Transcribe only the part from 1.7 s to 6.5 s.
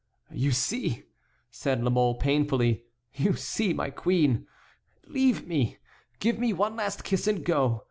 La Mole, painfully, "you see, my queen! Leave me; give